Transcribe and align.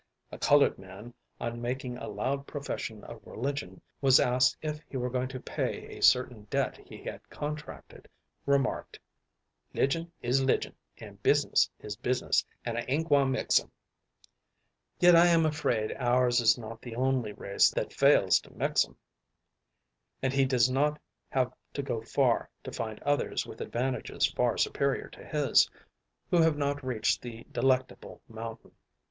A 0.31 0.39
colored 0.39 0.79
man, 0.79 1.13
on 1.39 1.61
making 1.61 1.95
a 1.99 2.07
loud 2.07 2.47
profession 2.47 3.03
of 3.03 3.21
religion, 3.23 3.81
was 4.01 4.19
asked 4.19 4.57
if 4.63 4.79
he 4.89 4.97
were 4.97 5.11
going 5.11 5.27
to 5.27 5.39
pay 5.39 5.95
a 5.95 6.01
certain 6.01 6.45
debt 6.45 6.75
he 6.77 7.03
had 7.03 7.29
contracted, 7.29 8.09
remarked, 8.47 8.99
"'Ligun 9.75 10.11
is 10.23 10.41
'ligun, 10.41 10.73
an' 10.97 11.19
bisnes' 11.21 11.69
is 11.81 11.95
bisnes', 11.97 12.43
an' 12.65 12.77
I 12.77 12.85
aint 12.87 13.09
gwy 13.09 13.29
mix 13.29 13.59
um," 13.61 13.71
yet 14.99 15.15
I 15.15 15.27
am 15.27 15.45
afraid 15.45 15.91
ours 15.95 16.39
is 16.41 16.57
not 16.57 16.81
the 16.81 16.95
only 16.95 17.31
race 17.33 17.69
that 17.69 17.93
fails 17.93 18.39
to 18.39 18.51
"mix 18.53 18.83
um," 18.87 18.97
and 20.23 20.33
he 20.33 20.45
does 20.45 20.67
not 20.67 20.99
have 21.29 21.53
to 21.75 21.83
go 21.83 22.01
far 22.01 22.49
to 22.63 22.71
find 22.71 22.99
others 23.03 23.45
with 23.45 23.61
advantages 23.61 24.25
far 24.31 24.57
superior 24.57 25.09
to 25.09 25.23
his, 25.23 25.69
who 26.31 26.41
have 26.41 26.57
not 26.57 26.83
reached 26.83 27.21
the 27.21 27.45
delectable 27.51 28.19
mountain. 28.27 28.71